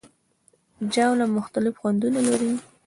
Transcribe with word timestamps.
ژاوله 0.93 1.25
مختلف 1.37 1.73
خوندونه 1.81 2.19
لري. 2.27 2.51